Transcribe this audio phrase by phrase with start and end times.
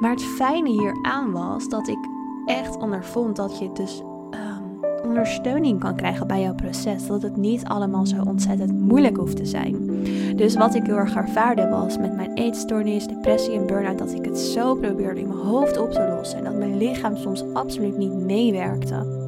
[0.00, 1.98] Maar het fijne hieraan was dat ik
[2.46, 4.62] echt ondervond dat je dus ehm,
[5.08, 7.06] ondersteuning kan krijgen bij jouw proces.
[7.06, 10.04] Dat het niet allemaal zo ontzettend moeilijk hoeft te zijn.
[10.36, 14.24] Dus wat ik heel erg ervaarde was met mijn eetstoornis, depressie en burn-out, dat ik
[14.24, 16.38] het zo probeerde in mijn hoofd op te lossen.
[16.38, 19.24] En dat mijn lichaam soms absoluut niet meewerkte.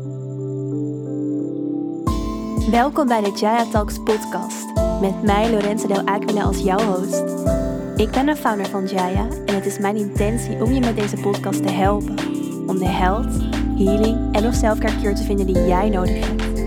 [2.71, 4.66] Welkom bij de Jaya Talks podcast.
[5.00, 7.58] Met mij Lorenzo Del Aquila als jouw host.
[7.99, 11.17] Ik ben de founder van Jaya en het is mijn intentie om je met deze
[11.17, 12.19] podcast te helpen.
[12.66, 13.33] Om de health,
[13.77, 16.59] healing en of selfcare te vinden die jij nodig hebt.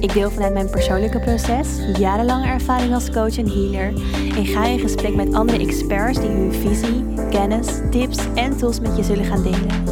[0.00, 1.68] Ik deel vanuit mijn persoonlijke proces,
[1.98, 3.92] jarenlange ervaring als coach en healer
[4.36, 8.96] en ga in gesprek met andere experts die hun visie, kennis, tips en tools met
[8.96, 9.84] je zullen gaan delen.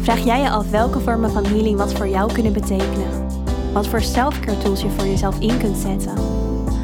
[0.00, 3.26] Vraag jij je af welke vormen van healing wat voor jou kunnen betekenen?
[3.72, 6.14] Wat voor selfcare tools je voor jezelf in kunt zetten?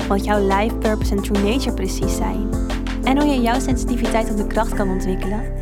[0.09, 2.68] Wat jouw life purpose en true nature precies zijn?
[3.09, 5.53] En hoe je jouw sensitiviteit op de kracht kan ontwikkelen?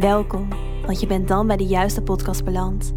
[0.00, 0.48] Welkom,
[0.86, 2.94] want je bent dan bij de juiste podcast beland.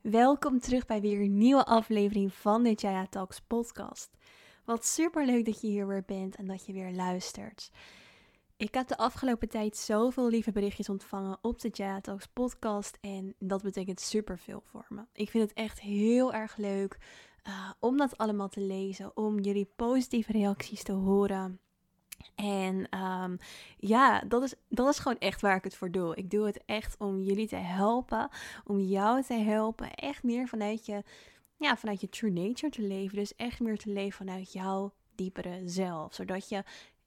[0.00, 4.10] Welkom terug bij weer een nieuwe aflevering van de Jaya Talks podcast.
[4.64, 7.70] Wat super leuk dat je hier weer bent en dat je weer luistert.
[8.56, 13.34] Ik heb de afgelopen tijd zoveel lieve berichtjes ontvangen op de Jaya Talks podcast en
[13.38, 15.02] dat betekent super veel voor me.
[15.12, 16.98] Ik vind het echt heel erg leuk
[17.48, 21.58] uh, om dat allemaal te lezen, om jullie positieve reacties te horen.
[22.34, 23.38] En um,
[23.76, 26.16] ja, dat is, dat is gewoon echt waar ik het voor doe.
[26.16, 28.28] Ik doe het echt om jullie te helpen,
[28.64, 31.02] om jou te helpen, echt meer vanuit je,
[31.56, 33.16] ja, vanuit je true nature te leven.
[33.16, 36.64] Dus echt meer te leven vanuit jouw diepere zelf, zodat je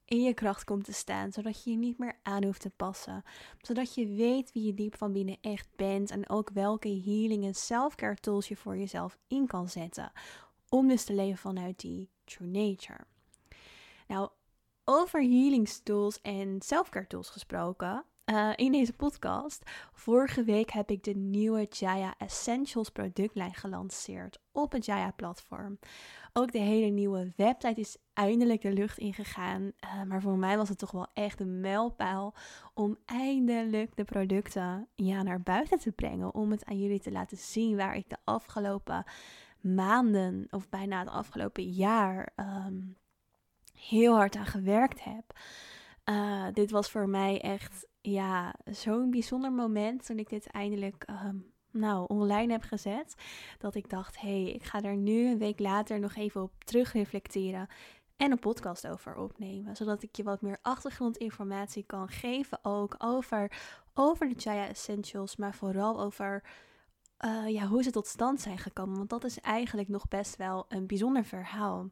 [0.08, 3.22] in je kracht komt te staan, zodat je je niet meer aan hoeft te passen.
[3.60, 7.54] Zodat je weet wie je diep van binnen echt bent en ook welke healing en
[7.54, 10.12] self-care tools je voor jezelf in kan zetten.
[10.68, 13.00] Om dus te leven vanuit die true nature.
[14.06, 14.30] Nou,
[14.84, 18.04] over healing tools en self-care tools gesproken.
[18.32, 19.70] Uh, in deze podcast.
[19.92, 25.78] Vorige week heb ik de nieuwe Jaya Essentials productlijn gelanceerd op het Jaya platform.
[26.32, 29.62] Ook de hele nieuwe website is eindelijk de lucht ingegaan.
[29.62, 32.34] Uh, maar voor mij was het toch wel echt een mijlpaal
[32.74, 36.34] om eindelijk de producten ja, naar buiten te brengen.
[36.34, 39.04] Om het aan jullie te laten zien waar ik de afgelopen
[39.60, 42.96] maanden of bijna het afgelopen jaar um,
[43.74, 45.38] heel hard aan gewerkt heb.
[46.04, 51.52] Uh, dit was voor mij echt ja, zo'n bijzonder moment toen ik dit eindelijk um,
[51.70, 53.14] nou, online heb gezet.
[53.58, 56.52] Dat ik dacht, hé, hey, ik ga er nu een week later nog even op
[56.64, 57.68] terug reflecteren
[58.16, 59.76] en een podcast over opnemen.
[59.76, 63.52] Zodat ik je wat meer achtergrondinformatie kan geven ook over,
[63.94, 66.42] over de Jaya Essentials, maar vooral over
[67.24, 68.96] uh, ja, hoe ze tot stand zijn gekomen.
[68.96, 71.90] Want dat is eigenlijk nog best wel een bijzonder verhaal.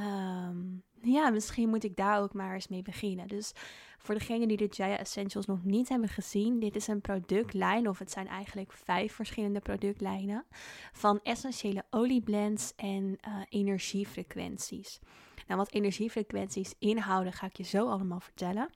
[0.00, 3.28] Um, ja, misschien moet ik daar ook maar eens mee beginnen.
[3.28, 3.52] Dus
[4.04, 7.98] voor degenen die de Jaya Essentials nog niet hebben gezien, dit is een productlijn, of
[7.98, 10.44] het zijn eigenlijk vijf verschillende productlijnen,
[10.92, 15.00] van essentiële olieblends en uh, energiefrequenties.
[15.46, 18.68] Nou, wat energiefrequenties inhouden, ga ik je zo allemaal vertellen.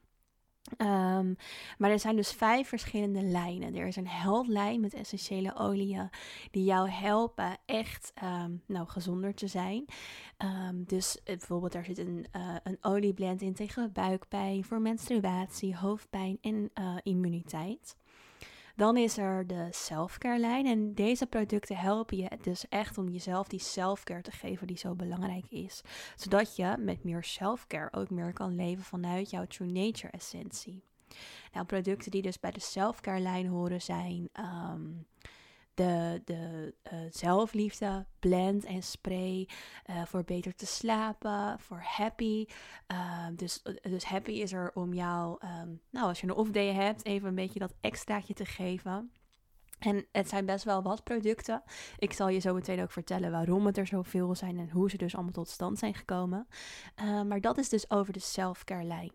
[0.77, 1.37] Um,
[1.79, 3.75] maar er zijn dus vijf verschillende lijnen.
[3.75, 6.11] Er is een heldlijn met essentiële oliën
[6.51, 9.85] die jou helpen echt um, nou, gezonder te zijn.
[10.39, 15.77] Um, dus eh, bijvoorbeeld daar zit een, uh, een olieblend in tegen buikpijn, voor menstruatie,
[15.77, 17.97] hoofdpijn en uh, immuniteit.
[18.79, 20.67] Dan is er de selfcare lijn.
[20.67, 24.95] En deze producten helpen je dus echt om jezelf die selfcare te geven die zo
[24.95, 25.83] belangrijk is.
[26.17, 30.83] Zodat je met meer selfcare ook meer kan leven vanuit jouw true nature essentie.
[31.53, 35.07] Nou, producten die dus bij de selfcare lijn horen zijn um,
[35.79, 39.49] de, de uh, zelfliefde, blend en spray
[39.91, 42.47] uh, voor beter te slapen, voor happy.
[42.93, 46.73] Uh, dus, dus happy is er om jou, um, nou als je een off day
[46.73, 49.13] hebt, even een beetje dat extraatje te geven.
[49.79, 51.63] En het zijn best wel wat producten.
[51.99, 54.97] Ik zal je zo meteen ook vertellen waarom het er zoveel zijn en hoe ze
[54.97, 56.49] dus allemaal tot stand zijn gekomen.
[57.27, 59.13] maar dat is dus over de self-care lijn.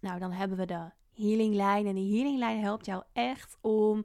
[0.00, 1.86] Nou, dan hebben we de healinglijn.
[1.86, 4.04] En die healinglijn helpt jou echt om,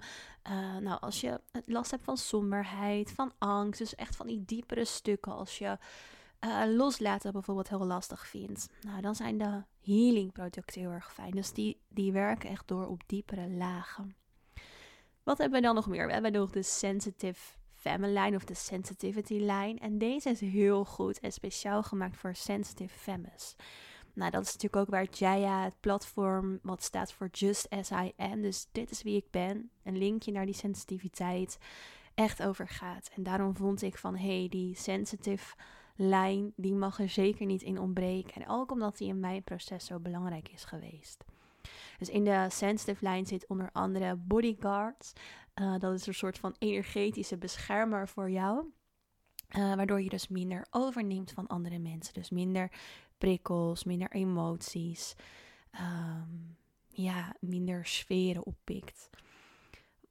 [0.49, 4.85] uh, nou, als je last hebt van somberheid, van angst, dus echt van die diepere
[4.85, 5.77] stukken, als je
[6.45, 11.31] uh, loslaten bijvoorbeeld heel lastig vindt, nou, dan zijn de healing producten heel erg fijn.
[11.31, 14.15] Dus die, die werken echt door op diepere lagen.
[15.23, 16.05] Wat hebben we dan nog meer?
[16.05, 19.79] We hebben nog de sensitive line of de sensitivity line.
[19.79, 23.55] En deze is heel goed en speciaal gemaakt voor sensitive femmes.
[24.19, 28.11] Nou, dat is natuurlijk ook waar Jaya, het platform, wat staat voor Just As I
[28.17, 28.41] Am.
[28.41, 29.69] Dus dit is wie ik ben.
[29.83, 31.57] Een linkje naar die sensitiviteit
[32.15, 33.09] echt over gaat.
[33.15, 35.55] En daarom vond ik van, hey, die sensitive
[35.95, 38.41] lijn, die mag er zeker niet in ontbreken.
[38.41, 41.25] En ook omdat die in mijn proces zo belangrijk is geweest.
[41.97, 45.13] Dus in de sensitive lijn zit onder andere bodyguards.
[45.55, 48.65] Uh, dat is een soort van energetische beschermer voor jou.
[49.57, 52.13] Uh, waardoor je dus minder overneemt van andere mensen.
[52.13, 52.71] Dus minder
[53.19, 55.15] prikkels, minder emoties.
[55.73, 56.57] Um,
[56.87, 59.09] ja, minder sferen oppikt.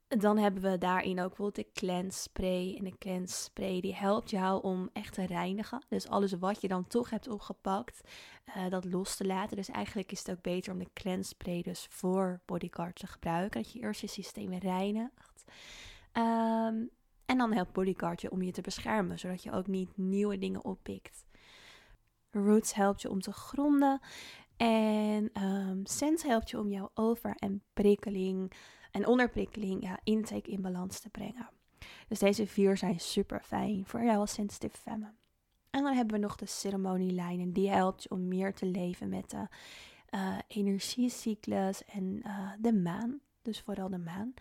[0.09, 2.75] Dan hebben we daarin ook bijvoorbeeld de cleanse spray.
[2.79, 5.85] En de cleanse spray die helpt jou om echt te reinigen.
[5.89, 8.01] Dus alles wat je dan toch hebt opgepakt,
[8.57, 9.57] uh, dat los te laten.
[9.57, 13.63] Dus eigenlijk is het ook beter om de cleanse spray dus voor bodyguard te gebruiken.
[13.63, 15.45] Dat je eerst je systeem reinigt.
[16.13, 16.91] Um,
[17.25, 20.65] en dan helpt bodyguard je om je te beschermen, zodat je ook niet nieuwe dingen
[20.65, 21.25] oppikt.
[22.45, 24.01] Roots helpt je om te gronden.
[24.57, 28.53] En um, Sense helpt je om jouw over- en prikkeling
[28.91, 31.49] en onderprikkeling, ja, intake in balans te brengen.
[32.09, 35.13] Dus deze vier zijn super fijn voor jou als sensitive femme.
[35.71, 37.53] En dan hebben we nog de ceremonielijnen.
[37.53, 39.47] Die helpt je om meer te leven met de
[40.11, 43.21] uh, energiecyclus en uh, de maan.
[43.43, 44.35] Dus vooral de maan.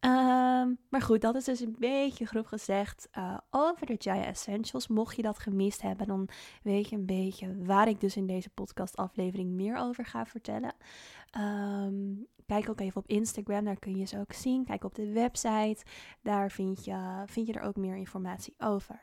[0.00, 4.88] Ehm, maar goed, dat is dus een beetje grof gezegd uh, over de Jaya Essentials.
[4.88, 6.28] Mocht je dat gemist hebben, dan
[6.62, 10.74] weet je een beetje waar ik dus in deze podcastaflevering meer over ga vertellen.
[11.38, 14.64] Um, kijk ook even op Instagram, daar kun je ze ook zien.
[14.64, 15.84] Kijk op de website,
[16.22, 19.02] daar vind je, vind je er ook meer informatie over.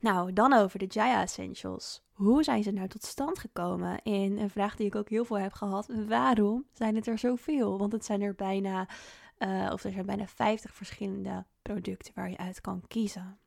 [0.00, 2.02] Nou, dan over de Jaya Essentials.
[2.12, 4.02] Hoe zijn ze nou tot stand gekomen?
[4.02, 7.78] En een vraag die ik ook heel veel heb gehad: waarom zijn het er zoveel?
[7.78, 8.88] Want het zijn er bijna
[9.38, 13.38] uh, of er zijn bijna 50 verschillende producten waar je uit kan kiezen.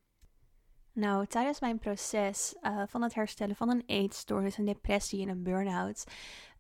[0.93, 5.43] Nou, tijdens mijn proces uh, van het herstellen van een eetstoornis, een depressie en een
[5.43, 6.03] burn-out,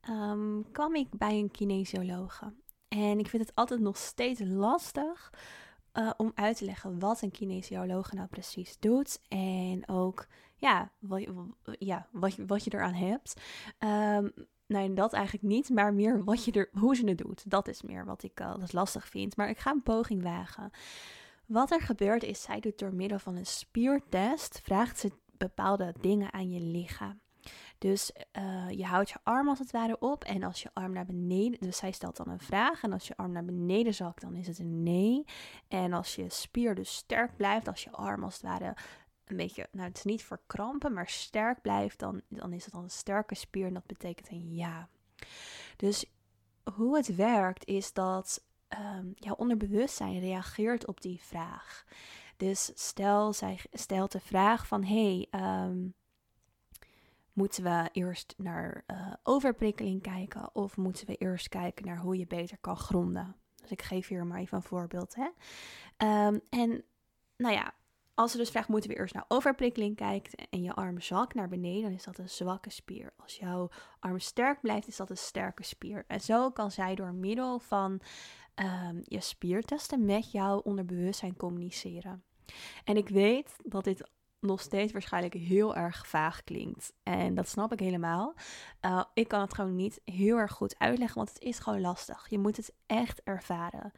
[0.09, 2.53] um, kwam ik bij een kinesiologe.
[2.87, 5.33] En ik vind het altijd nog steeds lastig
[5.93, 9.21] uh, om uit te leggen wat een kinesioloog nou precies doet.
[9.27, 11.27] En ook ja, wat,
[11.79, 13.41] ja, wat, wat je eraan hebt.
[13.79, 14.33] Um,
[14.71, 17.49] Nee, dat eigenlijk niet, maar meer wat je er, hoe ze het doet.
[17.49, 19.37] Dat is meer wat ik uh, lastig vind.
[19.37, 20.71] Maar ik ga een poging wagen.
[21.45, 26.33] Wat er gebeurt is, zij doet door middel van een spiertest, vraagt ze bepaalde dingen
[26.33, 27.19] aan je lichaam.
[27.77, 31.05] Dus uh, je houdt je arm als het ware op en als je arm naar
[31.05, 34.35] beneden, dus zij stelt dan een vraag en als je arm naar beneden zakt, dan
[34.35, 35.25] is het een nee.
[35.67, 38.75] En als je spier dus sterk blijft, als je arm als het ware
[39.31, 42.83] een beetje, nou het is niet verkrampen, maar sterk blijft, dan, dan is het dan
[42.83, 44.89] een sterke spier en dat betekent een ja.
[45.75, 46.05] Dus
[46.73, 51.85] hoe het werkt is dat um, jouw onderbewustzijn reageert op die vraag.
[52.37, 55.93] Dus stel, zij stelt de vraag van, hey, um,
[57.33, 62.27] moeten we eerst naar uh, overprikkeling kijken of moeten we eerst kijken naar hoe je
[62.27, 63.35] beter kan gronden?
[63.55, 65.15] Dus ik geef hier maar even een voorbeeld.
[65.15, 65.27] Hè?
[66.27, 66.83] Um, en
[67.37, 67.73] nou ja,
[68.21, 71.47] als ze dus vraagt, moeten we eerst naar overprikkeling kijken en je arm zakt naar
[71.47, 73.13] beneden, dan is dat een zwakke spier.
[73.17, 73.69] Als jouw
[73.99, 76.03] arm sterk blijft, is dat een sterke spier.
[76.07, 78.01] En zo kan zij door middel van
[78.55, 82.23] um, je spiertesten met jouw onderbewustzijn communiceren.
[82.83, 84.09] En ik weet dat dit
[84.39, 86.93] nog steeds waarschijnlijk heel erg vaag klinkt.
[87.03, 88.33] En dat snap ik helemaal.
[88.81, 92.29] Uh, ik kan het gewoon niet heel erg goed uitleggen, want het is gewoon lastig.
[92.29, 93.91] Je moet het echt ervaren.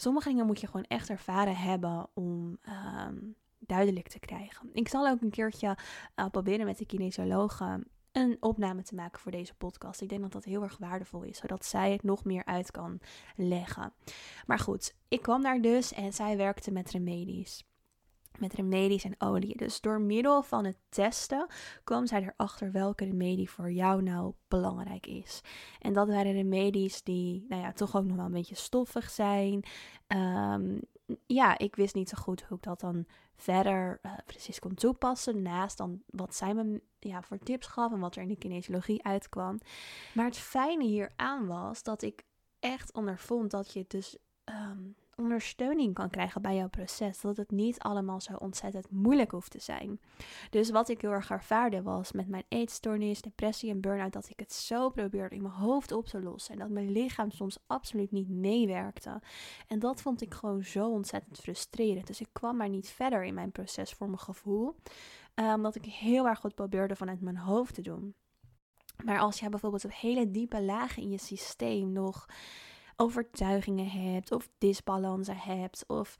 [0.00, 2.58] Sommige dingen moet je gewoon echt ervaren hebben om
[3.08, 4.68] um, duidelijk te krijgen.
[4.72, 5.76] Ik zal ook een keertje
[6.16, 10.00] uh, proberen met de kinesiologen een opname te maken voor deze podcast.
[10.00, 13.00] Ik denk dat dat heel erg waardevol is, zodat zij het nog meer uit kan
[13.36, 13.92] leggen.
[14.46, 17.64] Maar goed, ik kwam daar dus en zij werkte met remedies
[18.38, 19.56] met remedies en olie.
[19.56, 21.46] Dus door middel van het testen
[21.84, 25.40] kwam zij erachter welke remedie voor jou nou belangrijk is.
[25.78, 29.64] En dat waren remedies die, nou ja, toch ook nog wel een beetje stoffig zijn.
[30.08, 30.80] Um,
[31.26, 35.42] ja, ik wist niet zo goed hoe ik dat dan verder uh, precies kon toepassen.
[35.42, 39.04] Naast dan wat zij me ja, voor tips gaf en wat er in de kinesiologie
[39.04, 39.60] uitkwam.
[40.14, 42.22] Maar het fijne hieraan was dat ik
[42.58, 47.20] echt ondervond dat je dus um, ondersteuning kan krijgen bij jouw proces.
[47.20, 50.00] Dat het niet allemaal zo ontzettend moeilijk hoeft te zijn.
[50.50, 54.40] Dus wat ik heel erg ervaarde was met mijn eetstoornis, depressie en burn-out, dat ik
[54.40, 56.54] het zo probeerde in mijn hoofd op te lossen.
[56.54, 59.20] En dat mijn lichaam soms absoluut niet meewerkte.
[59.66, 62.06] En dat vond ik gewoon zo ontzettend frustrerend.
[62.06, 64.76] Dus ik kwam maar niet verder in mijn proces voor mijn gevoel.
[65.34, 68.14] Uh, omdat ik heel erg goed probeerde vanuit mijn hoofd te doen.
[69.04, 72.26] Maar als je bijvoorbeeld op hele diepe lagen in je systeem nog
[73.00, 76.16] overtuigingen hebt of disbalansen hebt of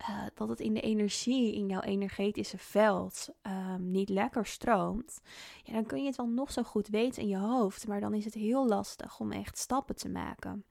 [0.00, 5.20] uh, dat het in de energie, in jouw energetische veld um, niet lekker stroomt,
[5.62, 8.14] ja, dan kun je het wel nog zo goed weten in je hoofd, maar dan
[8.14, 10.64] is het heel lastig om echt stappen te maken.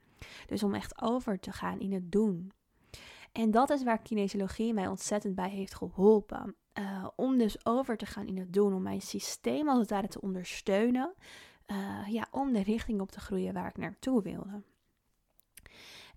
[0.46, 2.52] Dus om echt over te gaan in het doen.
[3.32, 6.54] En dat is waar kinesiologie mij ontzettend bij heeft geholpen.
[6.74, 10.08] uh, om dus over te gaan in het doen, om mijn systeem als het ware
[10.08, 11.14] te ondersteunen,
[11.66, 14.62] uh, ja, om de richting op te groeien waar ik naartoe wilde.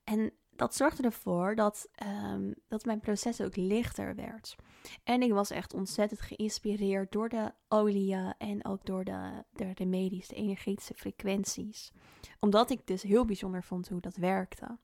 [0.04, 1.88] En dat zorgde ervoor dat,
[2.34, 4.56] um, dat mijn proces ook lichter werd.
[5.04, 10.28] En ik was echt ontzettend geïnspireerd door de oliën en ook door de, de remedies,
[10.28, 11.92] de energetische frequenties.
[12.40, 14.78] Omdat ik dus heel bijzonder vond hoe dat werkte.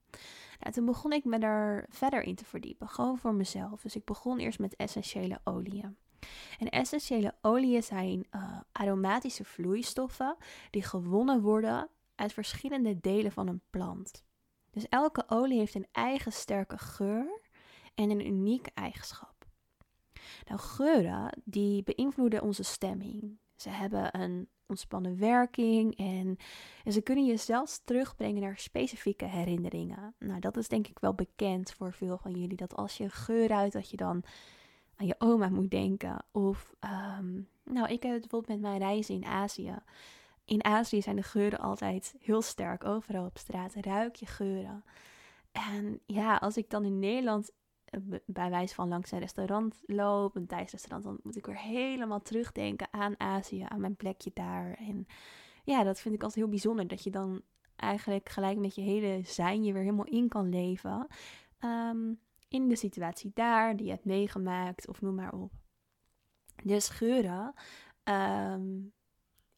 [0.60, 3.82] Nou, toen begon ik me er verder in te verdiepen, gewoon voor mezelf.
[3.82, 5.98] Dus ik begon eerst met essentiële oliën.
[6.60, 10.36] En essentiële oliën zijn uh, aromatische vloeistoffen
[10.70, 14.24] die gewonnen worden uit verschillende delen van een plant.
[14.72, 17.42] Dus elke olie heeft een eigen sterke geur
[17.96, 19.46] en een unieke eigenschap.
[20.48, 23.38] Nou, geuren die beïnvloeden onze stemming.
[23.56, 26.38] Ze hebben een ontspannen werking en,
[26.84, 30.16] en ze kunnen je zelfs terugbrengen naar specifieke herinneringen.
[30.20, 33.12] Nou, dat is denk ik wel bekend voor veel van jullie, dat als je een
[33.12, 34.24] geur uit, dat je dan
[34.96, 36.26] aan je oma moet denken.
[36.32, 39.76] Of, ehm, nou, ik heb het bijvoorbeeld met mijn reizen in Azië.
[40.50, 42.86] In Azië zijn de geuren altijd heel sterk.
[42.86, 44.84] Overal op straat ruik je geuren.
[45.52, 47.52] En ja, als ik dan in Nederland
[47.86, 51.60] eh, bij wijze van langs een restaurant loop, een Thais restaurant, dan moet ik weer
[51.60, 54.74] helemaal terugdenken aan Azië, aan mijn plekje daar.
[54.74, 55.06] En
[55.64, 57.42] ja, dat vind ik altijd heel bijzonder, dat je dan
[57.76, 61.08] eigenlijk gelijk met je hele zijn je weer helemaal in kan leven.
[61.60, 62.14] Ehm,
[62.48, 65.52] in de situatie daar, die je hebt meegemaakt, of noem maar op.
[66.64, 67.54] Dus geuren
[68.04, 68.94] um,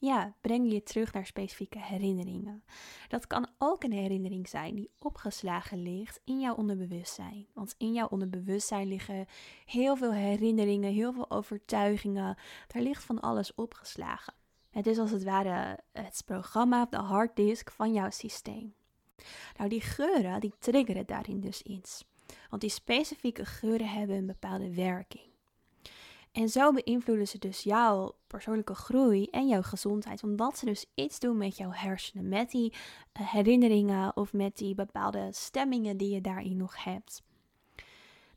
[0.02, 2.64] ja, breng je terug naar specifieke herinneringen.
[3.08, 7.48] Dat kan ook een herinnering zijn die opgeslagen ligt in jouw onderbewustzijn.
[7.54, 9.26] Want in jouw onderbewustzijn liggen
[9.66, 12.38] heel veel herinneringen, heel veel overtuigingen.
[12.68, 14.34] Daar ligt van alles opgeslagen.
[14.70, 18.74] Het is als het ware het programma, de harddisk van jouw systeem.
[19.58, 22.06] Nou, die geuren, die triggeren daarin dus iets.
[22.50, 25.31] Want die specifieke geuren hebben een bepaalde werking.
[26.32, 30.24] En zo beïnvloeden ze dus jouw persoonlijke groei en jouw gezondheid.
[30.24, 32.30] Omdat ze dus iets doen met jouw hersenen.
[32.30, 32.74] Met die
[33.12, 37.24] eh, herinneringen of met die bepaalde stemmingen die je daarin nog hebt.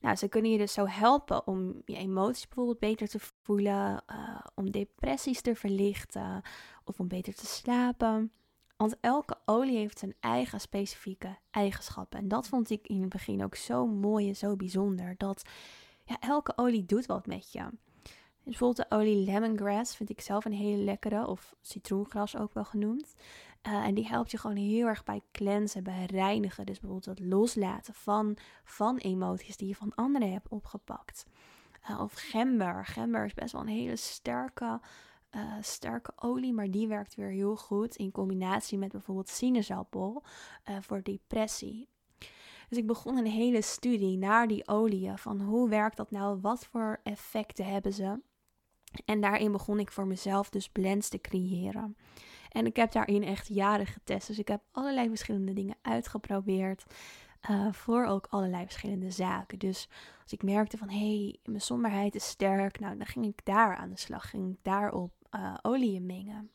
[0.01, 4.03] Nou, ze kunnen je dus zo helpen om je emoties bijvoorbeeld beter te voelen.
[4.11, 6.43] Uh, om depressies te verlichten.
[6.85, 8.33] Of om beter te slapen.
[8.77, 12.19] Want elke olie heeft zijn eigen specifieke eigenschappen.
[12.19, 15.15] En dat vond ik in het begin ook zo mooi en zo bijzonder.
[15.17, 15.43] Dat
[16.05, 17.69] ja, elke olie doet wat met je.
[18.45, 23.15] Bijvoorbeeld de olie lemongrass vind ik zelf een hele lekkere, of citroengras ook wel genoemd.
[23.67, 26.67] Uh, en die helpt je gewoon heel erg bij cleansen, bij reinigen.
[26.67, 31.27] Dus bijvoorbeeld het loslaten van, van emoties die je van anderen hebt opgepakt.
[31.91, 32.87] Uh, of gember.
[32.87, 34.81] Gember is best wel een hele sterke,
[35.37, 40.23] uh, sterke olie, maar die werkt weer heel goed in combinatie met bijvoorbeeld sinaasappel
[40.81, 41.89] voor depressie.
[42.69, 45.19] Dus ik begon een hele studie naar die oliën.
[45.19, 46.41] Van hoe werkt dat nou?
[46.41, 48.21] Wat voor effecten hebben ze?
[49.05, 51.97] En daarin begon ik voor mezelf dus blends te creëren.
[52.49, 54.27] En ik heb daarin echt jaren getest.
[54.27, 56.85] Dus ik heb allerlei verschillende dingen uitgeprobeerd.
[57.51, 59.59] Uh, voor ook allerlei verschillende zaken.
[59.59, 59.89] Dus
[60.23, 63.77] als ik merkte van hé, hey, mijn somberheid is sterk, nou dan ging ik daar
[63.77, 66.51] aan de slag, ging ik daarop uh, oliën mengen.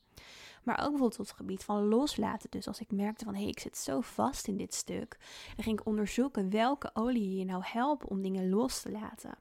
[0.63, 2.49] Maar ook bijvoorbeeld op het gebied van loslaten.
[2.49, 5.17] Dus als ik merkte van hé, hey, ik zit zo vast in dit stuk,
[5.55, 9.37] dan ging ik onderzoeken welke olie je nou helpen om dingen los te laten.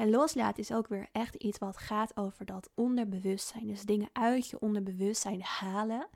[0.00, 3.66] En loslaten is ook weer echt iets wat gaat over dat onderbewustzijn.
[3.66, 6.08] Dus dingen uit je onderbewustzijn halen.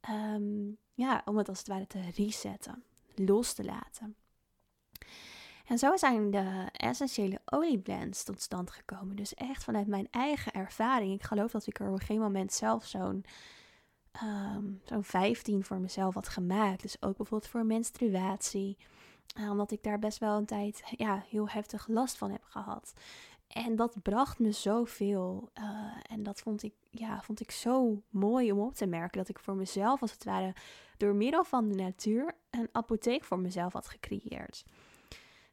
[0.00, 2.82] Ehm, ja, om het als het ware te resetten,
[3.14, 4.16] los te laten.
[5.66, 9.16] En zo zijn de essentiële olieblends tot stand gekomen.
[9.16, 11.12] Dus echt vanuit mijn eigen ervaring.
[11.12, 13.24] Ik geloof dat ik er op een moment zelf zo'n
[14.22, 16.82] um, zo'n 15 voor mezelf had gemaakt.
[16.82, 18.76] Dus ook bijvoorbeeld voor menstruatie.
[19.38, 22.92] Uh, omdat ik daar best wel een tijd ja, heel heftig last van heb gehad.
[23.46, 25.50] En dat bracht me zoveel.
[25.58, 29.18] Uh, en dat vond ik, ja, vond ik zo mooi om op te merken.
[29.18, 30.54] Dat ik voor mezelf, als het ware,
[30.96, 34.64] door middel van de natuur een apotheek voor mezelf had gecreëerd.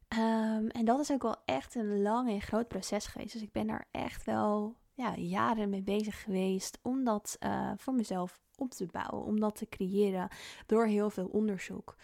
[0.10, 3.34] Um, en dat is ook wel echt een lang en groot proces geweest.
[3.34, 7.94] Dus ik ben daar echt wel ja, jaren mee bezig geweest om dat uh, voor
[7.94, 9.28] mezelf op te bouwen.
[9.28, 10.30] Om dat te creëren
[10.66, 11.96] door heel veel onderzoek.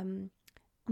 [0.00, 0.30] Um,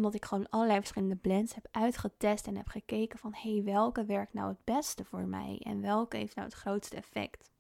[0.01, 4.05] omdat ik gewoon allerlei verschillende blends heb uitgetest en heb gekeken van hé, hey, welke
[4.05, 7.51] werkt nou het beste voor mij en welke heeft nou het grootste effect.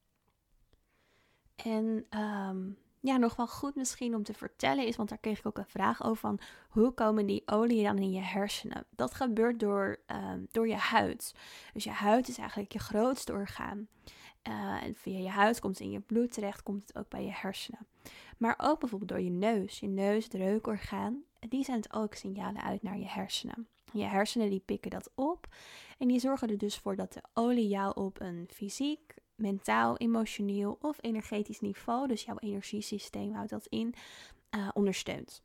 [1.56, 5.46] En um, ja, nog wel goed misschien om te vertellen is, want daar kreeg ik
[5.46, 8.86] ook een vraag over van hoe komen die oliën dan in je hersenen?
[8.90, 11.34] Dat gebeurt door, um, door je huid.
[11.72, 13.88] Dus je huid is eigenlijk je grootste orgaan.
[14.48, 17.24] Uh, en via je huid komt het in je bloed terecht, komt het ook bij
[17.24, 17.86] je hersenen.
[18.38, 19.80] Maar ook bijvoorbeeld door je neus.
[19.80, 23.68] Je neus, het reukorgaan, die zendt ook signalen uit naar je hersenen.
[23.92, 25.46] Je hersenen die pikken dat op
[25.98, 30.78] en die zorgen er dus voor dat de olie jou op een fysiek, mentaal, emotioneel
[30.80, 33.94] of energetisch niveau, dus jouw energiesysteem houdt dat in,
[34.50, 35.42] uh, ondersteunt.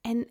[0.00, 0.30] En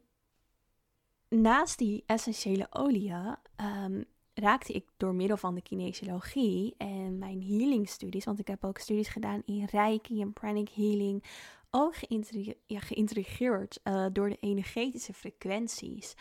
[1.28, 7.90] naast die essentiële oliën um, raakte ik door middel van de kinesiologie en mijn healing
[7.90, 11.24] studies, want ik heb ook studies gedaan in Reiki en pranic healing,
[11.72, 11.96] ook
[12.66, 16.16] geïntrigeerd uh, door de energetische frequenties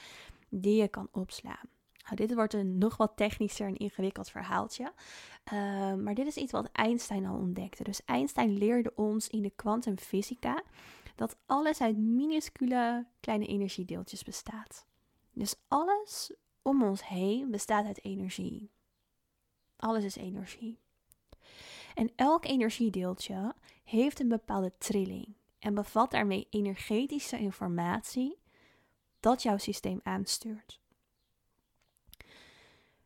[0.48, 1.68] die je kan opslaan.
[2.08, 4.92] Nou, dit wordt een nog wat technischer en ingewikkeld verhaaltje.
[5.52, 7.82] Uh, maar dit is iets wat Einstein al ontdekte.
[7.84, 10.62] Dus Einstein leerde ons in de kwantumfysica
[11.14, 14.86] dat alles uit minuscule kleine energiedeeltjes bestaat.
[15.32, 18.70] Dus alles om ons heen bestaat uit energie.
[19.76, 20.78] Alles is energie.
[21.94, 28.38] En elk energiedeeltje heeft een bepaalde trilling en bevat daarmee energetische informatie
[29.20, 30.80] dat jouw systeem aanstuurt.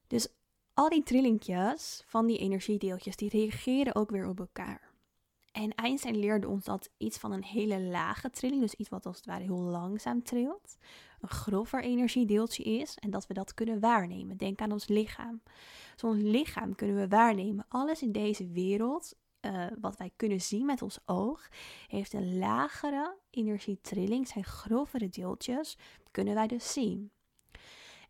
[0.06, 0.28] Dus
[0.74, 4.90] al die trillingjes van die energiedeeltjes, die reageren ook weer op elkaar.
[5.52, 9.16] En Einstein leerde ons dat iets van een hele lage trilling, dus iets wat als
[9.16, 10.76] het ware heel langzaam trilt,
[11.20, 14.36] een grover energiedeeltje is en dat we dat kunnen waarnemen.
[14.36, 15.42] Denk aan ons lichaam.
[15.92, 17.66] Dus ons lichaam kunnen we waarnemen.
[17.68, 21.48] Alles in deze wereld, uh, wat wij kunnen zien met ons oog,
[21.86, 25.78] heeft een lagere energietrilling, zijn grovere deeltjes,
[26.10, 27.10] kunnen wij dus zien.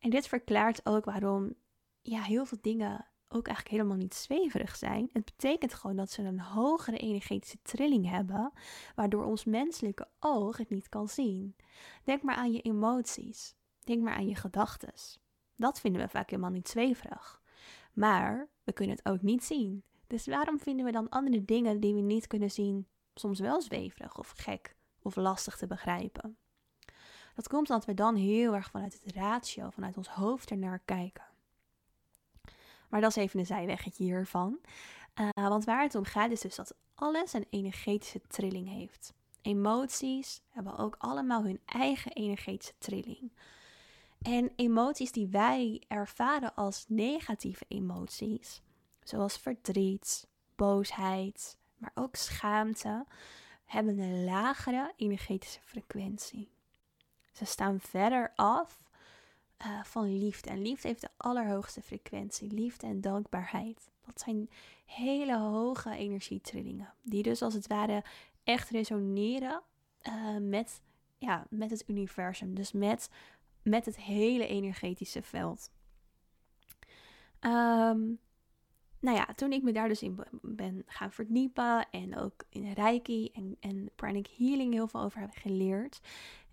[0.01, 1.55] En dit verklaart ook waarom
[2.03, 5.11] ja, heel veel dingen ook eigenlijk helemaal niet zweverig zijn.
[5.13, 8.53] Het betekent gewoon dat ze een hogere energetische trilling hebben,
[8.95, 11.57] waardoor ons menselijke oog het niet kan zien.
[12.05, 13.55] Denk maar aan je emoties.
[13.85, 14.93] Denk maar aan je gedachten.
[15.57, 17.43] Dat vinden we vaak helemaal niet zweverig.
[17.93, 19.85] Maar we kunnen het ook niet zien.
[20.13, 24.19] Dus waarom vinden we dan andere dingen die we niet kunnen zien soms wel zweverig
[24.19, 26.37] of gek of lastig te begrijpen?
[27.35, 31.25] Dat komt omdat we dan heel erg vanuit het ratio, vanuit ons hoofd ernaar kijken.
[32.89, 34.59] Maar dat is even een zijweggetje hiervan.
[35.21, 39.15] Uh, want waar het om gaat is dus dat alles een energetische trilling heeft.
[39.43, 43.33] Emoties hebben ook allemaal hun eigen energetische trilling.
[44.23, 48.63] En emoties die wij ervaren als negatieve emoties,
[49.03, 53.07] zoals verdriet, boosheid, maar ook schaamte,
[53.65, 56.51] hebben een lagere energetische frequentie.
[57.33, 58.83] Ze staan verder af
[59.67, 60.51] uh, van liefde.
[60.51, 62.51] En liefde heeft de allerhoogste frequentie.
[62.53, 63.91] Liefde en dankbaarheid.
[64.07, 64.51] Dat zijn
[64.85, 66.95] hele hoge energietrillingen.
[67.03, 68.05] Die dus als het ware
[68.45, 69.63] echt resoneren
[70.03, 70.81] uh, met,
[71.19, 72.55] ja, met het universum.
[72.55, 73.11] Dus met,
[73.63, 75.71] met het hele energetische veld.
[77.41, 78.19] Um,
[79.03, 83.31] nou ja, toen ik me daar dus in ben gaan verdiepen en ook in Reiki
[83.33, 86.01] en, en Pranic Healing heel veel over heb geleerd,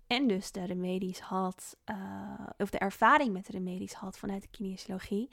[0.06, 4.48] en dus de remedies had, uh, of de ervaring met de remedies had vanuit de
[4.48, 5.28] kinesiologie,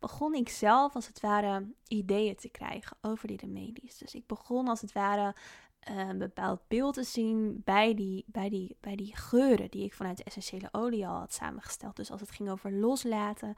[0.00, 3.98] begon ik zelf als het ware ideeën te krijgen over die remedies.
[3.98, 5.34] Dus ik begon als het ware
[5.80, 10.16] een bepaald beeld te zien bij die, bij, die, bij die geuren die ik vanuit
[10.16, 11.96] de essentiële olie al had samengesteld.
[11.96, 13.54] Dus als het ging over loslaten,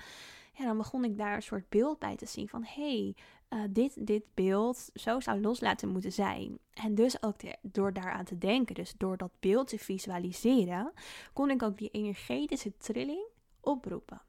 [0.57, 3.15] ja, dan begon ik daar een soort beeld bij te zien van hé, hey,
[3.59, 6.59] uh, dit, dit beeld, zo zou loslaten moeten zijn.
[6.73, 10.93] En dus ook door daaraan te denken, dus door dat beeld te visualiseren,
[11.33, 13.27] kon ik ook die energetische trilling
[13.61, 14.23] oproepen.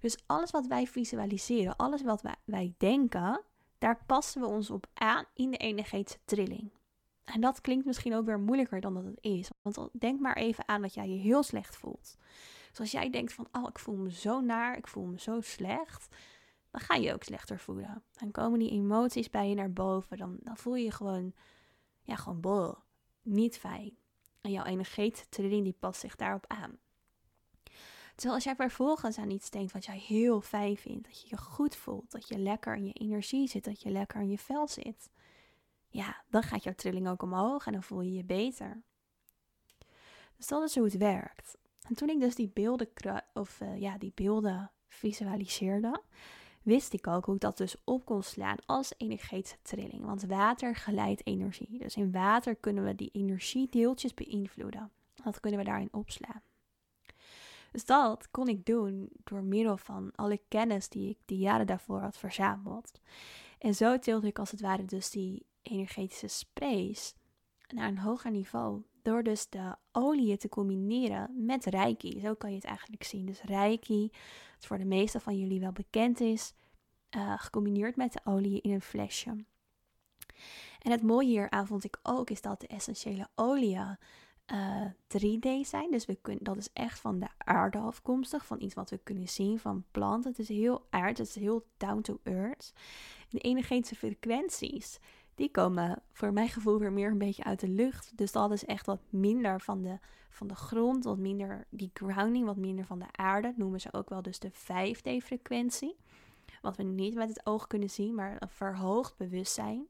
[0.00, 3.42] Dus alles wat wij visualiseren, alles wat wij denken,
[3.78, 6.70] daar passen we ons op aan in de energetische trilling.
[7.24, 9.50] En dat klinkt misschien ook weer moeilijker dan dat het is.
[9.62, 12.16] Want denk maar even aan dat jij je heel slecht voelt.
[12.76, 15.40] Dus als jij denkt van, oh, ik voel me zo naar, ik voel me zo
[15.40, 16.14] slecht,
[16.70, 18.02] dan ga je je ook slechter voelen.
[18.12, 20.16] Dan komen die emoties bij je naar boven.
[20.16, 21.34] Dan, dan voel je je gewoon,
[22.02, 22.74] ja, gewoon bol.
[23.22, 23.96] Niet fijn.
[24.40, 26.78] En jouw energetische trilling die past zich daarop aan.
[28.14, 31.36] Terwijl als jij vervolgens aan iets denkt wat jij heel fijn vindt, dat je je
[31.36, 34.68] goed voelt, dat je lekker in je energie zit, dat je lekker in je vel
[34.68, 35.10] zit,
[35.88, 38.82] ja, dan gaat jouw trilling ook omhoog en dan voel je je beter.
[40.36, 41.56] Dus dat is hoe het werkt.
[41.88, 42.88] En toen ik dus die beelden,
[43.34, 46.00] of, uh, ja, die beelden visualiseerde,
[46.62, 50.04] wist ik ook hoe ik dat dus op kon slaan als energetische trilling.
[50.04, 51.78] Want water geleidt energie.
[51.78, 54.90] Dus in water kunnen we die energiedeeltjes beïnvloeden.
[55.24, 56.42] Dat kunnen we daarin opslaan.
[57.72, 62.00] Dus dat kon ik doen door middel van alle kennis die ik de jaren daarvoor
[62.00, 63.00] had verzameld.
[63.58, 67.14] En zo tilde ik als het ware dus die energetische sprays
[67.68, 68.82] naar een hoger niveau.
[69.06, 72.20] Door dus de olie te combineren met reiki.
[72.20, 73.26] Zo kan je het eigenlijk zien.
[73.26, 74.10] Dus reiki,
[74.54, 76.54] wat voor de meeste van jullie wel bekend is,
[77.16, 79.30] uh, gecombineerd met de olie in een flesje.
[80.78, 83.98] En het mooie hieraan vond ik ook is dat de essentiële oliën
[85.08, 85.90] 3D zijn.
[85.90, 89.28] Dus we kunnen, dat is echt van de aarde afkomstig, van iets wat we kunnen
[89.28, 90.30] zien van planten.
[90.30, 92.72] Het is heel aard, het is heel down to earth.
[93.28, 94.98] de energetische frequenties,
[95.36, 98.12] die komen voor mijn gevoel weer meer een beetje uit de lucht.
[98.16, 99.98] Dus dat is echt wat minder van de,
[100.30, 103.52] van de grond, wat minder die grounding, wat minder van de aarde.
[103.56, 105.96] Noemen ze ook wel dus de 5D-frequentie.
[106.62, 109.86] Wat we niet met het oog kunnen zien, maar een verhoogd bewustzijn.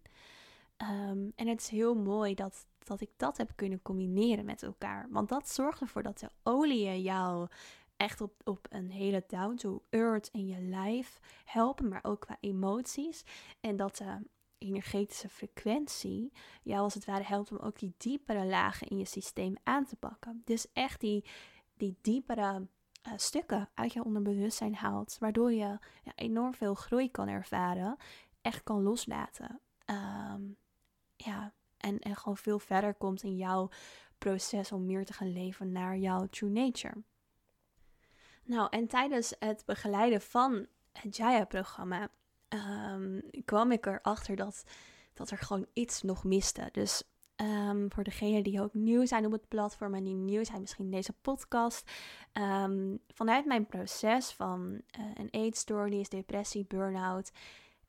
[0.76, 5.06] Ehm, en het is heel mooi dat, dat ik dat heb kunnen combineren met elkaar.
[5.11, 7.48] Want dat zorgt ervoor dat de oliën jou
[7.96, 12.37] echt op, op een hele down to earth in je lijf helpen, maar ook qua
[12.40, 13.24] emoties.
[13.61, 14.26] En dat de
[14.59, 19.57] energetische frequentie jou als het ware helpt om ook die diepere lagen in je systeem
[19.62, 20.42] aan te pakken.
[20.45, 21.25] Dus echt die,
[21.77, 22.66] die diepere
[23.07, 27.97] uh, stukken uit je onderbewustzijn haalt, waardoor je ja, enorm veel groei kan ervaren,
[28.42, 29.61] echt kan loslaten.
[29.85, 30.42] Ehm,
[31.16, 33.69] ja, en, en gewoon veel verder komt in jouw
[34.19, 37.03] proces om meer te gaan leven naar jouw true nature.
[38.45, 42.09] Nou, en tijdens het begeleiden van het Jaya-programma
[42.48, 44.64] um, kwam ik erachter dat,
[45.14, 46.68] dat er gewoon iets nog miste.
[46.72, 47.02] Dus
[47.37, 50.90] um, voor degenen die ook nieuw zijn op het platform en die nieuw zijn misschien
[50.90, 51.90] deze podcast.
[52.32, 57.32] Um, vanuit mijn proces van uh, een eetstoornis, depressie, burn-out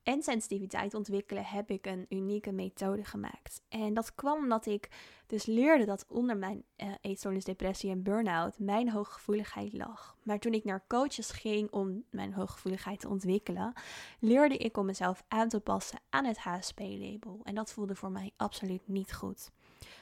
[0.07, 3.61] en sensitiviteit ontwikkelen, heb ik een unieke methode gemaakt.
[3.69, 4.89] En dat kwam omdat ik
[5.25, 10.17] dus leerde dat onder mijn uh, eetstoornis, depressie en burn-out mijn hooggevoeligheid lag.
[10.23, 13.73] Maar toen ik naar coaches ging om mijn hooggevoeligheid te ontwikkelen,
[14.19, 17.39] leerde ik om mezelf aan te passen aan het HSP-label.
[17.43, 19.51] En dat voelde voor mij absoluut niet goed.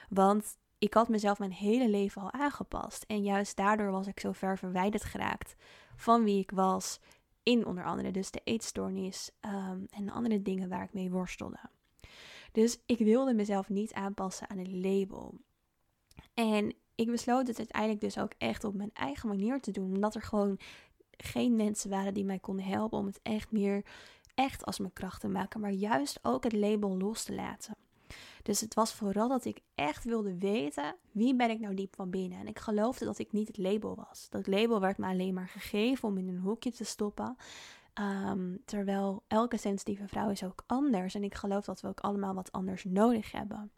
[0.10, 3.04] Want ik had mezelf mijn hele leven al aangepast.
[3.08, 5.56] En juist daardoor was ik zo ver verwijderd geraakt
[5.96, 7.00] van wie ik was
[7.46, 11.60] in onder andere dus de eetstoornis um, en andere dingen waar ik mee worstelde.
[12.52, 15.34] Dus ik wilde mezelf niet aanpassen aan een label.
[16.34, 19.94] En ik besloot het uiteindelijk dus ook echt op mijn eigen manier te doen.
[19.94, 20.60] Omdat er gewoon
[21.18, 23.86] geen mensen waren die mij konden helpen om het echt meer
[24.36, 25.60] echt als mijn kracht te maken.
[25.60, 27.76] Maar juist ook het label los te laten.
[28.46, 32.10] Dus het was vooral dat ik echt wilde weten wie ben ik nou diep van
[32.10, 32.40] binnen.
[32.40, 34.30] En ik geloofde dat ik niet het label was.
[34.30, 37.36] Dat label werd me alleen maar gegeven om in een hoekje te stoppen.
[37.94, 41.16] Ehm, terwijl elke sensitieve vrouw is ook anders.
[41.16, 43.72] En ik geloof dat we ook allemaal wat anders nodig hebben.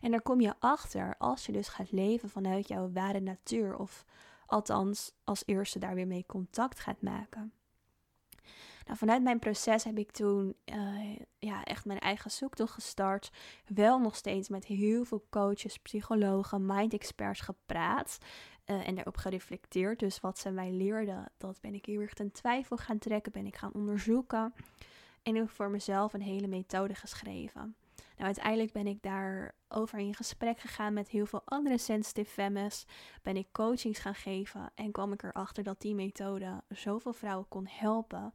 [0.00, 3.76] En daar kom je achter als je dus gaat leven vanuit jouw ware natuur.
[3.76, 4.04] Of
[4.46, 7.52] althans als eerste daar weer mee contact gaat maken.
[8.86, 13.30] Nou, vanuit mijn proces heb ik toen uh, ja, echt mijn eigen zoektocht gestart.
[13.66, 18.18] Wel nog steeds met heel veel coaches, psychologen, mind experts gepraat.
[18.66, 19.98] Uh, en daarop gereflecteerd.
[19.98, 23.46] Dus wat ze mij leerden, dat ben ik heel erg ten twijfel gaan trekken, ben
[23.46, 24.54] ik gaan onderzoeken.
[25.22, 27.76] En ook voor mezelf een hele methode geschreven.
[28.16, 32.86] Nou, uiteindelijk ben ik daarover in gesprek gegaan met heel veel andere sensitive femmes.
[33.22, 37.66] Ben ik coachings gaan geven en kwam ik erachter dat die methode zoveel vrouwen kon
[37.70, 38.32] helpen.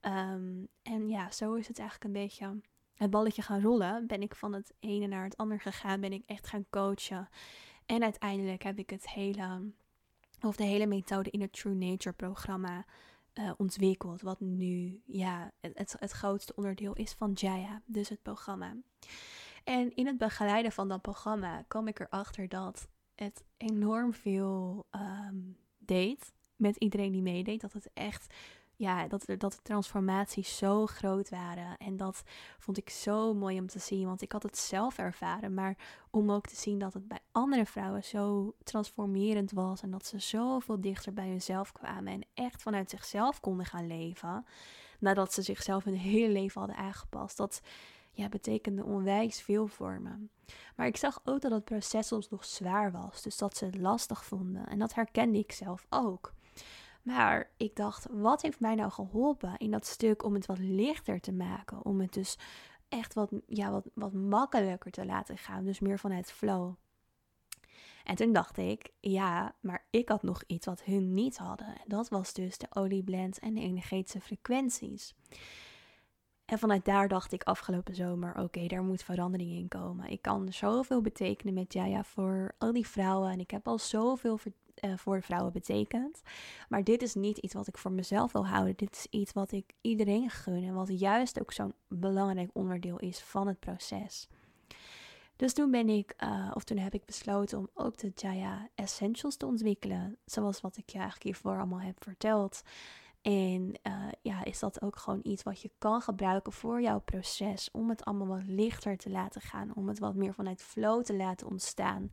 [0.00, 2.60] Um, en ja, zo is het eigenlijk een beetje
[2.94, 4.06] het balletje gaan rollen.
[4.06, 7.28] Ben ik van het ene naar het ander gegaan, ben ik echt gaan coachen.
[7.86, 9.72] En uiteindelijk heb ik het hele,
[10.40, 12.84] of de hele methode in het True Nature programma
[13.34, 14.22] uh, ontwikkeld.
[14.22, 18.76] Wat nu ja, het, het grootste onderdeel is van Jaya, dus het programma.
[19.64, 25.56] En in het begeleiden van dat programma kwam ik erachter dat het enorm veel um,
[25.78, 27.60] deed met iedereen die meedeed.
[27.60, 28.34] Dat het echt
[28.76, 31.76] ja, dat, dat de transformaties zo groot waren.
[31.76, 32.22] En dat
[32.58, 35.54] vond ik zo mooi om te zien, want ik had het zelf ervaren.
[35.54, 35.76] Maar
[36.10, 39.82] om ook te zien dat het bij andere vrouwen zo transformerend was.
[39.82, 42.12] En dat ze zoveel dichter bij hunzelf kwamen.
[42.12, 44.46] En echt vanuit zichzelf konden gaan leven.
[44.98, 47.36] Nadat ze zichzelf hun hele leven hadden aangepast.
[47.36, 47.62] Dat
[48.12, 50.10] ja, betekende onwijs veel voor me.
[50.76, 53.22] Maar ik zag ook dat het proces soms nog zwaar was.
[53.22, 54.66] Dus dat ze het lastig vonden.
[54.66, 56.32] En dat herkende ik zelf ook.
[57.04, 61.20] Maar ik dacht, wat heeft mij nou geholpen in dat stuk om het wat lichter
[61.20, 61.84] te maken?
[61.84, 62.38] Om het dus
[62.88, 65.64] echt wat, ja, wat, wat makkelijker te laten gaan.
[65.64, 66.74] Dus meer vanuit flow.
[68.04, 71.66] En toen dacht ik, ja, maar ik had nog iets wat hun niet hadden.
[71.66, 75.14] En dat was dus de olieblend en de energetische frequenties.
[76.44, 80.10] En vanuit daar dacht ik afgelopen zomer, oké, daar moet verandering in komen.
[80.10, 83.30] Ik kan zoveel betekenen met Jaya voor al die vrouwen.
[83.30, 84.38] En ik heb al zoveel
[84.84, 86.22] uh, voor vrouwen betekent.
[86.68, 88.76] Maar dit is niet iets wat ik voor mezelf wil houden.
[88.76, 93.20] Dit is iets wat ik iedereen gun en wat juist ook zo'n belangrijk onderdeel is
[93.20, 94.28] van het proces.
[95.36, 99.36] Dus toen ben ik, uh, of toen heb ik besloten om ook de Jaya Essentials
[99.36, 100.16] te ontwikkelen.
[100.24, 102.62] Zoals wat ik je eigenlijk hiervoor allemaal heb verteld.
[103.22, 107.70] En uh, ja, is dat ook gewoon iets wat je kan gebruiken voor jouw proces.
[107.72, 109.74] Om het allemaal wat lichter te laten gaan.
[109.74, 112.10] Om het wat meer vanuit flow te laten ontstaan.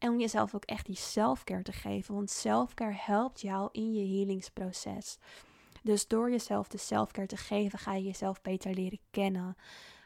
[0.00, 2.14] En om jezelf ook echt die selfcare te geven.
[2.14, 5.18] Want selfcare helpt jou in je healingsproces.
[5.82, 9.56] Dus door jezelf de selfcare te geven, ga je jezelf beter leren kennen.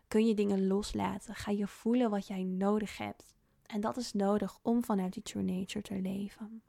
[0.08, 1.34] Kun je dingen loslaten.
[1.34, 3.34] Ga je voelen wat jij nodig hebt.
[3.66, 6.62] En dat is nodig om vanuit die true nature te leven.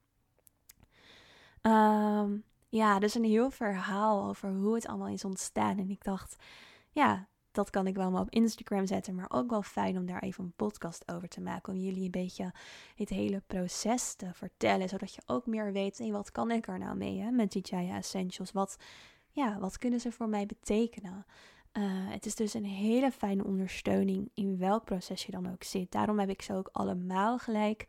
[1.61, 5.77] Um, ja, dus een heel verhaal over hoe het allemaal is ontstaan.
[5.77, 6.35] En ik dacht,
[6.91, 9.15] ja, dat kan ik wel maar op Instagram zetten.
[9.15, 11.73] Maar ook wel fijn om daar even een podcast over te maken.
[11.73, 12.53] Om jullie een beetje
[12.95, 14.89] het hele proces te vertellen.
[14.89, 17.61] Zodat je ook meer weet, hey, wat kan ik er nou mee hè, met die
[17.61, 18.51] Jaya Essentials?
[18.51, 18.77] Wat,
[19.29, 21.25] ja, wat kunnen ze voor mij betekenen?
[21.77, 25.91] Uh, het is dus een hele fijne ondersteuning in welk proces je dan ook zit.
[25.91, 27.85] Daarom heb ik ze ook allemaal gelijk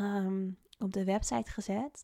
[0.00, 2.02] um, op de website gezet.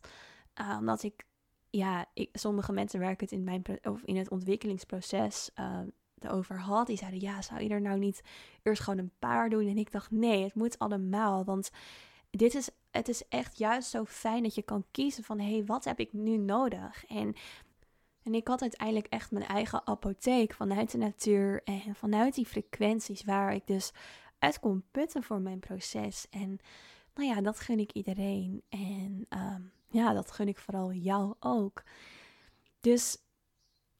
[0.61, 1.25] Uh, omdat ik,
[1.69, 5.79] ja, ik, sommige mensen werken het in, mijn, of in het ontwikkelingsproces uh,
[6.23, 6.87] erover had.
[6.87, 8.21] Die zeiden, ja, zou je er nou niet
[8.63, 9.67] eerst gewoon een paar doen?
[9.67, 11.43] En ik dacht, nee, het moet allemaal.
[11.43, 11.71] Want
[12.29, 15.65] dit is, het is echt juist zo fijn dat je kan kiezen van, hé, hey,
[15.65, 17.05] wat heb ik nu nodig?
[17.05, 17.35] En,
[18.23, 23.23] en ik had uiteindelijk echt mijn eigen apotheek vanuit de natuur en vanuit die frequenties
[23.23, 23.91] waar ik dus
[24.39, 26.27] uit kon putten voor mijn proces.
[26.29, 26.59] En
[27.13, 28.63] nou ja, dat gun ik iedereen.
[28.69, 31.83] En um, ja, dat gun ik vooral jou ook.
[32.79, 33.17] Dus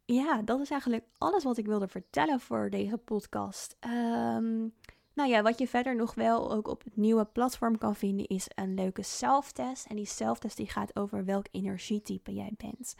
[0.05, 3.77] ja, dat is eigenlijk alles wat ik wilde vertellen voor deze podcast.
[3.79, 4.73] Um,
[5.13, 8.47] nou ja, wat je verder nog wel ook op het nieuwe platform kan vinden is
[8.55, 9.85] een leuke self-test.
[9.85, 12.95] En die self-test die gaat over welk energietype jij bent.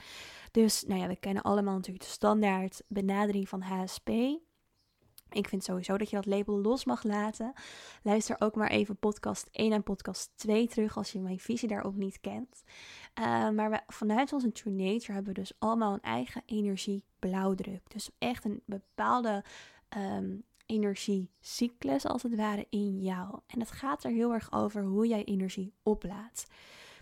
[0.52, 4.10] Dus nou ja, we kennen allemaal natuurlijk de standaard benadering van HSP.
[5.34, 7.54] Ik vind sowieso dat je dat label los mag laten.
[8.04, 11.96] Luister ook maar even podcast 1 en podcast 2 terug als je mijn visie daarop
[11.96, 12.64] niet kent.
[13.20, 17.92] Uh, maar we, vanuit onze True Nature hebben we dus allemaal een eigen energie blauwdruk.
[17.92, 19.44] Dus echt een bepaalde
[19.98, 23.40] um, energiecyclus als het ware in jou.
[23.48, 26.48] En het gaat er heel erg over hoe jij energie oplaadt.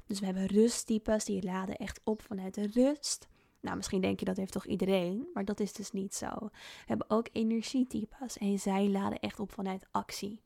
[0.05, 3.27] Dus we hebben rusttypes die laden echt op vanuit de rust.
[3.59, 6.29] Nou, misschien denk je dat heeft toch iedereen, maar dat is dus niet zo.
[6.39, 10.41] We hebben ook energietypes en zij laden echt op vanuit actie.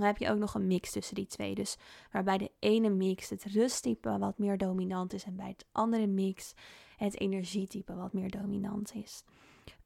[0.00, 1.54] Dan heb je ook nog een mix tussen die twee.
[1.54, 1.76] Dus
[2.12, 6.54] waarbij de ene mix het rusttype wat meer dominant is en bij het andere mix
[6.96, 9.24] het energietype wat meer dominant is.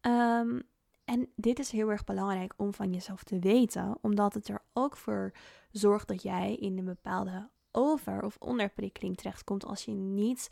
[0.01, 0.63] Um,
[1.05, 4.97] en dit is heel erg belangrijk om van jezelf te weten, omdat het er ook
[4.97, 5.33] voor
[5.71, 10.49] zorgt dat jij in een bepaalde over- of onderprikkeling terechtkomt als je niet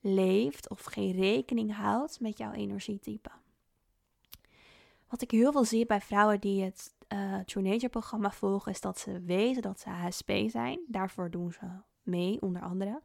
[0.00, 3.30] leeft of geen rekening houdt met jouw energietype.
[5.08, 8.80] Wat ik heel veel zie bij vrouwen die het uh, True Nature programma volgen, is
[8.80, 10.80] dat ze weten dat ze HSP zijn.
[10.86, 11.66] Daarvoor doen ze
[12.02, 13.02] mee, onder andere.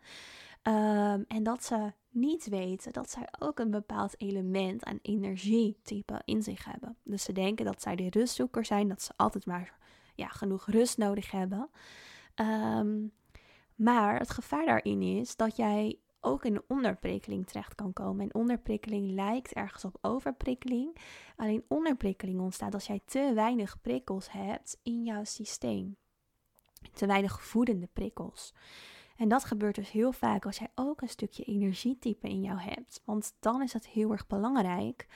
[0.64, 6.44] Um, en dat ze niet weten dat zij ook een bepaald element aan energietype in
[6.44, 6.98] zich hebben.
[7.04, 9.78] Dus ze denken dat zij de rustzoeker zijn, dat ze altijd maar
[10.16, 11.70] ja, genoeg rust nodig hebben.
[12.36, 13.12] Um,
[13.76, 18.24] maar het gevaar daarin is dat jij ook in een onderprikkeling terecht kan komen.
[18.24, 20.98] En onderprikkeling lijkt ergens op overprikkeling.
[21.36, 25.98] Alleen onderprikkeling ontstaat als jij te weinig prikkels hebt in jouw systeem.
[26.94, 28.54] Te weinig voedende prikkels.
[29.18, 33.02] En dat gebeurt dus heel vaak als jij ook een stukje energietype in jou hebt.
[33.06, 35.08] Want dan is het heel erg belangrijk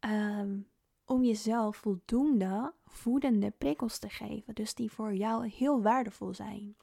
[0.00, 0.68] um,
[1.04, 4.54] om jezelf voldoende voedende prikkels te geven.
[4.54, 6.76] Dus die voor jou heel waardevol zijn.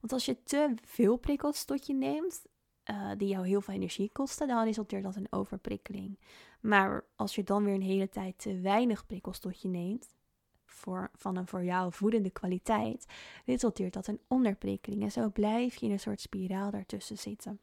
[0.00, 2.44] Want als je te veel prikkels tot je neemt,
[2.90, 6.18] uh, die jou heel veel energie kosten, dan resulteert dat in overprikkeling.
[6.60, 10.14] Maar als je dan weer een hele tijd te weinig prikkels tot je neemt,
[10.64, 13.06] voor, van een voor jou voedende kwaliteit,
[13.46, 15.02] resulteert dat in onderprikkeling.
[15.02, 17.60] En zo blijf je in een soort spiraal daartussen zitten.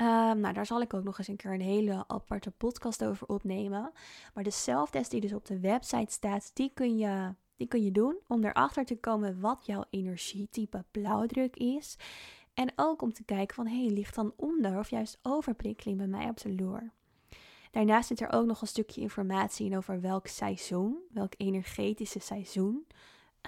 [0.00, 3.26] Um, nou, daar zal ik ook nog eens een keer een hele aparte podcast over
[3.26, 3.92] opnemen.
[4.34, 7.92] Maar de zelftest die dus op de website staat, die kun je, die kun je
[7.92, 11.96] doen om erachter te komen wat jouw energietype blauwdruk is.
[12.58, 16.06] En ook om te kijken van, hé, hey, ligt dan onder of juist overprikkeling bij
[16.06, 16.90] mij op de loer?
[17.70, 22.86] Daarnaast zit er ook nog een stukje informatie in over welk seizoen, welk energetische seizoen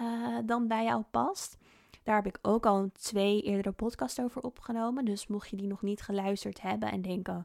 [0.02, 1.56] uh, dan bij jou past.
[2.02, 5.04] Daar heb ik ook al twee eerdere podcasts over opgenomen.
[5.04, 7.44] Dus mocht je die nog niet geluisterd hebben en denken,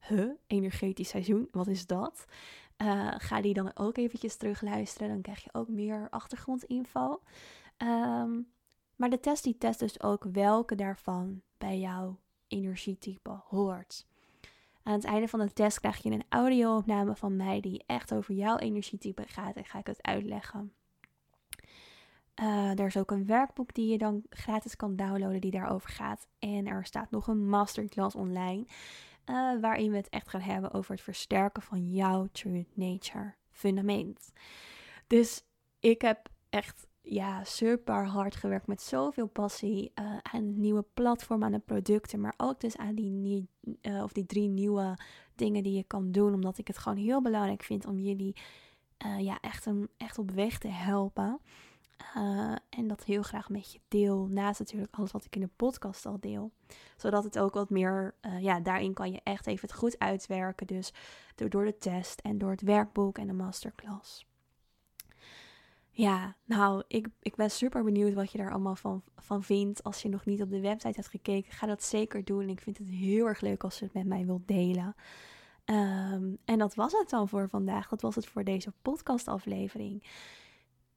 [0.00, 2.24] huh, energetisch seizoen, wat is dat?
[2.78, 5.08] Uh, ga die dan ook eventjes terugluisteren.
[5.08, 7.20] Dan krijg je ook meer achtergrondinfo.
[7.78, 8.52] Um,
[8.96, 14.06] maar de test die test dus ook welke daarvan bij jouw energietype hoort.
[14.82, 18.34] Aan het einde van de test krijg je een audio-opname van mij die echt over
[18.34, 20.72] jouw energietype gaat en ga ik het uitleggen.
[22.40, 26.26] Uh, er is ook een werkboek die je dan gratis kan downloaden die daarover gaat.
[26.38, 28.66] En er staat nog een masterclass online
[29.26, 34.32] uh, waarin we het echt gaan hebben over het versterken van jouw true nature fundament.
[35.06, 35.44] Dus
[35.80, 41.52] ik heb echt ja, super hard gewerkt met zoveel passie uh, aan nieuwe platformen, aan
[41.52, 43.48] de producten, maar ook dus aan die,
[43.82, 44.98] uh, of die drie nieuwe
[45.34, 48.36] dingen die je kan doen, omdat ik het gewoon heel belangrijk vind om jullie
[49.06, 51.40] uh, ja, echt, een, echt op weg te helpen.
[52.70, 56.06] en dat heel graag met je deel, naast natuurlijk alles wat ik in de podcast
[56.06, 56.52] al deel.
[56.96, 60.66] Zodat het ook wat meer, ja, daarin kan je echt even het goed uitwerken.
[60.66, 60.92] Dus
[61.34, 64.26] door, door de test en door het werkboek en de masterclass.
[65.96, 69.82] Ja, nou, ik, ik ben super benieuwd wat je daar allemaal van, van vindt.
[69.82, 72.48] Als je nog niet op de website hebt gekeken, ga dat zeker doen.
[72.48, 74.94] Ik vind het heel erg leuk als je het met mij wilt delen.
[75.64, 77.88] Ehm, en dat was het dan voor vandaag.
[77.88, 80.02] Dat was het voor deze podcastaflevering.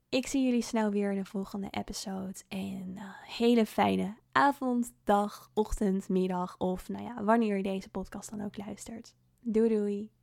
[0.10, 2.36] Ik zie jullie snel weer in de volgende episode.
[2.48, 8.30] En uh, hele fijne avond, dag, ochtend, middag of nou ja, wanneer je deze podcast
[8.30, 9.16] dan ook luistert.
[9.40, 10.17] Doei doei!